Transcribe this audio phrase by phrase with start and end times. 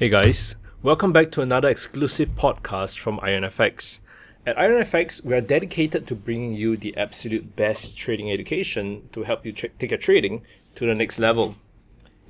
[0.00, 4.00] Hey guys, welcome back to another exclusive podcast from IronFX.
[4.46, 9.44] At IronFX, we are dedicated to bringing you the absolute best trading education to help
[9.44, 10.40] you tra- take your trading
[10.76, 11.56] to the next level.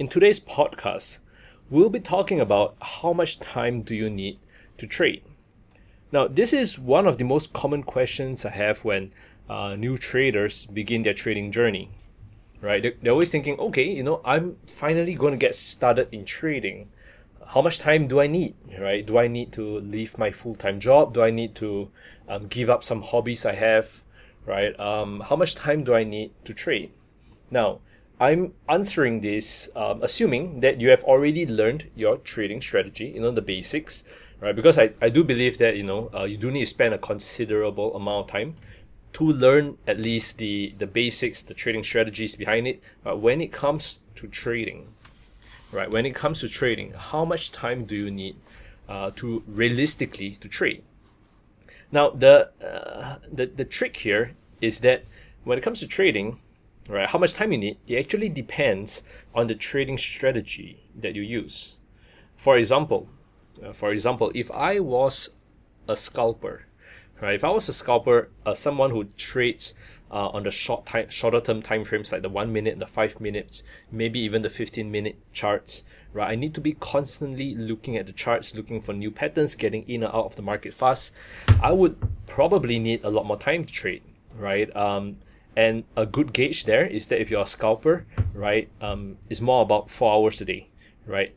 [0.01, 1.21] In today's podcast,
[1.71, 4.41] we'll be talking about how much time do you need
[4.79, 5.23] to trade.
[6.11, 9.13] Now, this is one of the most common questions I have when
[9.49, 11.91] uh, new traders begin their trading journey.
[12.61, 12.83] Right?
[12.83, 16.89] They're, they're always thinking, okay, you know, I'm finally going to get started in trading
[17.55, 19.05] how much time do I need, right?
[19.05, 21.15] Do I need to leave my full time job?
[21.15, 21.91] Do I need to
[22.29, 24.05] um, give up some hobbies I have,
[24.47, 24.79] right?
[24.79, 26.93] Um, how much time do I need to trade?
[27.51, 27.81] Now,
[28.21, 33.33] I'm answering this um, assuming that you have already learned your trading strategy, you know,
[33.33, 34.05] the basics,
[34.41, 34.55] right?
[34.55, 36.99] Because I, I do believe that, you know, uh, you do need to spend a
[36.99, 38.57] considerable amount of time
[39.15, 42.81] to learn at least the, the basics, the trading strategies behind it.
[43.03, 44.95] But when it comes to trading,
[45.73, 45.91] right?
[45.91, 48.37] When it comes to trading, how much time do you need
[48.89, 50.83] uh, to realistically to trade?
[51.93, 55.05] Now, the, uh, the the trick here is that
[55.45, 56.39] when it comes to trading,
[56.89, 59.03] right, how much time you need, it actually depends
[59.35, 61.79] on the trading strategy that you use.
[62.37, 63.09] For example,
[63.63, 65.31] uh, for example, if I was
[65.89, 66.67] a scalper,
[67.21, 69.75] right, if I was a scalper, uh, someone who trades
[70.11, 73.21] uh, on the short time, shorter term time frames like the one minute, the five
[73.21, 76.31] minutes, maybe even the 15 minute charts, right?
[76.31, 80.03] I need to be constantly looking at the charts, looking for new patterns, getting in
[80.03, 81.13] and out of the market fast.
[81.63, 84.03] I would probably need a lot more time to trade,
[84.37, 84.75] right?
[84.75, 85.19] Um,
[85.57, 89.63] and a good gauge there is that if you're a scalper, right, um, it's more
[89.63, 90.69] about four hours a day,
[91.07, 91.35] right?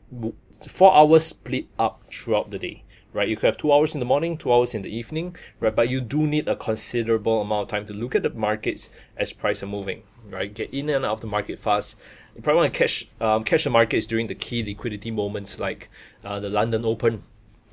[0.68, 2.84] Four hours split up throughout the day
[3.14, 3.28] right?
[3.28, 5.74] You could have two hours in the morning, two hours in the evening, right?
[5.74, 9.32] But you do need a considerable amount of time to look at the markets as
[9.32, 10.52] price are moving, right?
[10.52, 11.96] Get in and out of the market fast.
[12.34, 15.88] You probably want to catch um, catch the markets during the key liquidity moments like
[16.24, 17.22] uh, the London Open.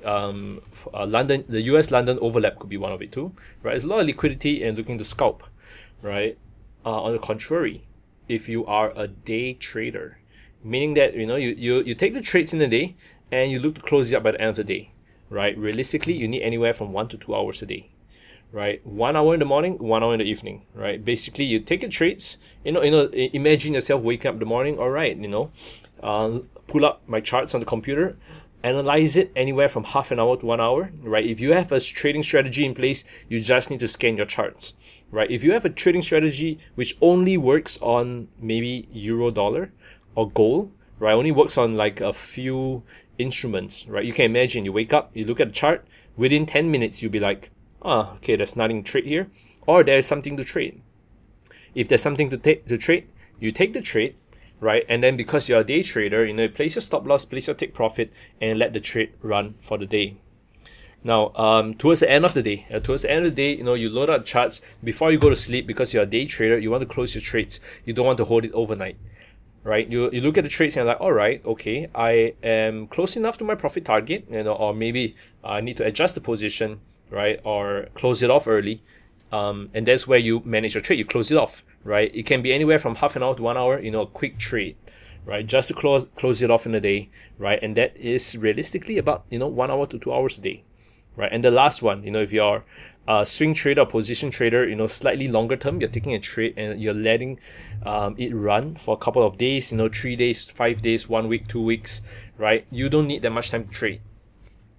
[0.04, 0.62] Um,
[0.94, 1.90] uh, London, the U.S.
[1.90, 3.72] London overlap could be one of it too, right?
[3.72, 5.42] There's a lot of liquidity and looking to scalp,
[6.00, 6.38] right?
[6.84, 7.84] Uh, on the contrary,
[8.28, 10.18] if you are a day trader,
[10.62, 12.96] meaning that you know you, you you take the trades in the day
[13.30, 14.92] and you look to close it up by the end of the day
[15.32, 15.56] right?
[15.56, 17.88] Realistically, you need anywhere from one to two hours a day,
[18.52, 18.86] right?
[18.86, 21.02] One hour in the morning, one hour in the evening, right?
[21.02, 22.38] Basically, you take your trades.
[22.64, 23.06] You know, you know.
[23.12, 24.78] Imagine yourself waking up in the morning.
[24.78, 25.50] All right, you know,
[26.02, 28.16] uh, pull up my charts on the computer,
[28.62, 31.26] analyze it anywhere from half an hour to one hour, right?
[31.26, 34.74] If you have a trading strategy in place, you just need to scan your charts,
[35.10, 35.30] right?
[35.30, 39.72] If you have a trading strategy which only works on maybe euro dollar
[40.14, 41.12] or gold, right?
[41.12, 42.82] Only works on like a few
[43.18, 44.04] instruments, right?
[44.04, 45.86] You can imagine you wake up, you look at the chart,
[46.16, 47.50] within 10 minutes, you'll be like,
[47.82, 49.28] oh, okay, there's nothing to trade here,
[49.66, 50.80] or there's something to trade.
[51.74, 53.08] If there's something to take to trade,
[53.40, 54.14] you take the trade,
[54.60, 54.84] right?
[54.88, 57.56] And then because you're a day trader, you know, place your stop loss, place your
[57.56, 60.16] take profit, and let the trade run for the day.
[61.04, 63.56] Now, um, towards the end of the day, uh, towards the end of the day,
[63.56, 66.26] you know, you load up charts before you go to sleep because you're a day
[66.26, 66.56] trader.
[66.58, 67.58] You want to close your trades.
[67.84, 68.96] You don't want to hold it overnight
[69.64, 69.88] right?
[69.88, 73.16] You, you look at the trades and you're like, all right, okay, I am close
[73.16, 76.80] enough to my profit target, you know, or maybe I need to adjust the position,
[77.10, 78.82] right, or close it off early.
[79.30, 80.98] Um, and that's where you manage your trade.
[80.98, 82.14] You close it off, right?
[82.14, 84.38] It can be anywhere from half an hour to one hour, you know, a quick
[84.38, 84.76] trade,
[85.24, 85.46] right?
[85.46, 87.08] Just to close close it off in a day,
[87.38, 87.58] right?
[87.62, 90.64] And that is realistically about you know one hour to two hours a day,
[91.16, 91.32] right?
[91.32, 92.62] And the last one, you know, if you're
[93.08, 96.80] a swing trader, position trader, you know, slightly longer term, you're taking a trade and
[96.80, 97.38] you're letting
[97.84, 101.28] um, it run for a couple of days, you know, three days, five days, one
[101.28, 102.02] week, two weeks,
[102.38, 102.66] right?
[102.70, 104.00] You don't need that much time to trade.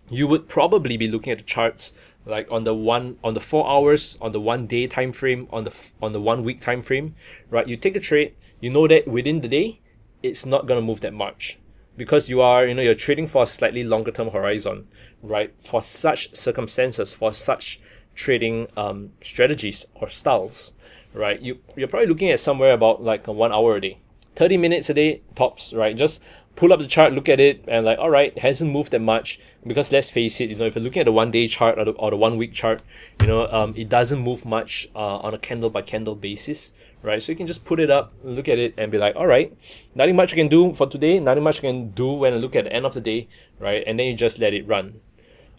[0.10, 1.94] You would probably be looking at the charts
[2.26, 5.66] like on the one on the four hours, on the one day time frame, on
[5.66, 7.16] the on the one week time frame,
[7.50, 7.68] right?
[7.68, 9.82] You take a trade, you know that within the day,
[10.22, 11.60] it's not gonna move that much
[11.98, 14.88] because you are you know you're trading for a slightly longer term horizon,
[15.22, 15.54] right?
[15.62, 17.82] For such circumstances, for such
[18.16, 20.74] trading um, strategies or styles,
[21.14, 21.40] right?
[21.40, 23.98] You you're probably looking at somewhere about like one hour a day,
[24.36, 25.96] thirty minutes a day tops, right?
[25.96, 26.22] Just
[26.56, 29.40] pull up the chart, look at it, and like, all right, hasn't moved that much
[29.66, 31.86] because let's face it, you know, if you're looking at the one day chart or
[31.86, 32.82] the, or the one week chart,
[33.22, 36.72] you know, um, it doesn't move much uh, on a candle by candle basis,
[37.02, 37.22] right?
[37.22, 39.52] So you can just put it up, look at it, and be like, all right,
[39.96, 42.56] nothing much I can do for today, nothing much I can do when I look
[42.56, 43.28] at the end of the day,
[43.60, 43.84] right?
[43.86, 45.02] And then you just let it run,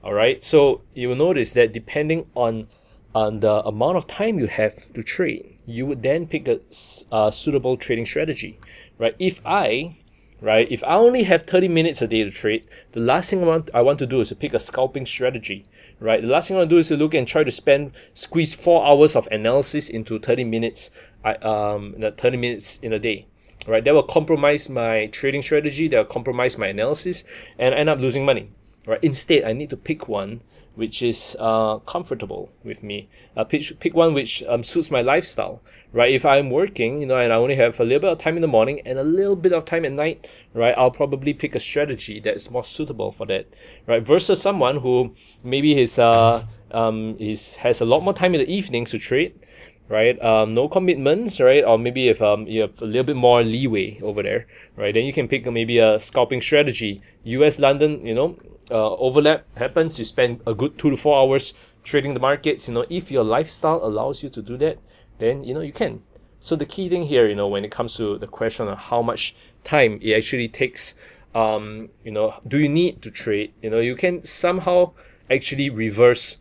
[0.05, 0.45] all right.
[0.45, 2.69] So you will notice that depending on
[3.15, 7.77] on the amount of time you have to trade, you would then pick a, suitable
[7.77, 8.59] trading strategy,
[8.99, 9.15] right?
[9.19, 9.97] If I
[10.43, 10.71] right?
[10.71, 13.71] If I only have 30 minutes a day to trade, the last thing I want,
[13.73, 15.65] I want to do is to pick a scalping strategy,
[16.01, 16.21] right?
[16.21, 18.53] The last thing I want to do is to look and try to spend, squeeze
[18.53, 20.91] four hours of analysis into 30 minutes,
[21.25, 23.27] I, um, 30 minutes in a day.
[23.67, 23.83] right?
[23.83, 27.25] That will compromise my trading strategy, that will compromise my analysis,
[27.59, 28.50] and end up losing money,
[28.87, 28.99] right?
[29.03, 30.41] Instead, I need to pick one
[30.75, 33.09] which is uh, comfortable with me.
[33.37, 36.13] Uh, pick, pick one which um, suits my lifestyle, right?
[36.13, 38.43] If I'm working, you know, and I only have a little bit of time in
[38.43, 40.75] the morning and a little bit of time at night, right?
[40.77, 43.47] I'll probably pick a strategy that is more suitable for that,
[43.87, 44.03] right?
[44.03, 48.51] Versus someone who maybe is uh um is has a lot more time in the
[48.53, 49.47] evenings to trade,
[49.89, 50.21] right?
[50.23, 51.63] Um, no commitments, right?
[51.63, 54.93] Or maybe if um you have a little bit more leeway over there, right?
[54.93, 57.01] Then you can pick maybe a scalping strategy.
[57.23, 57.61] U.S.
[57.61, 58.37] London, you know,
[58.70, 62.69] uh, overlap happens, you spend a good two to four hours trading the markets.
[62.69, 64.78] You know, if your lifestyle allows you to do that,
[65.19, 66.02] then you know you can.
[66.40, 69.00] So the key thing here, you know, when it comes to the question of how
[69.00, 69.34] much
[69.64, 70.94] time it actually takes,
[71.34, 73.55] um, you know, do you need to trade?
[73.62, 74.93] You know, you can somehow
[75.31, 76.38] actually reverse,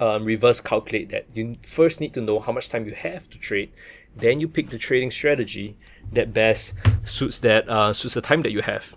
[0.00, 1.26] um, reverse calculate that.
[1.36, 3.72] You first need to know how much time you have to trade,
[4.16, 5.76] then you pick the trading strategy
[6.12, 8.96] that best suits that uh, suits the time that you have.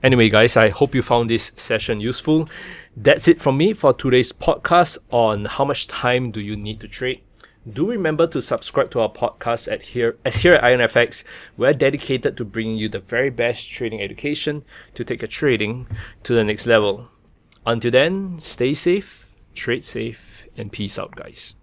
[0.00, 2.48] Anyway, guys, I hope you found this session useful.
[2.96, 6.88] That's it from me for today's podcast on how much time do you need to
[6.88, 7.20] trade.
[7.68, 11.24] Do remember to subscribe to our podcast at here as here at IronFX.
[11.56, 14.64] We're dedicated to bringing you the very best trading education
[14.94, 15.88] to take your trading
[16.22, 17.08] to the next level.
[17.66, 21.54] Until then, stay safe, trade safe, and peace out, guys.